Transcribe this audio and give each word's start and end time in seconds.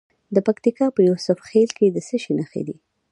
د 0.35 0.37
پکتیکا 0.47 0.85
په 0.95 1.01
یوسف 1.09 1.37
خیل 1.49 1.69
کې 1.77 1.85
د 1.91 1.97
څه 2.07 2.15
شي 2.23 2.31
نښې 2.39 2.61
دي؟ 2.67 2.75